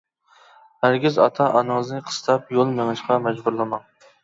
[0.85, 3.89] ھەرگىز ئاتا-ئانىڭىزنى قىستاپ، يول مېڭىشقا مەجبۇرلىماڭ.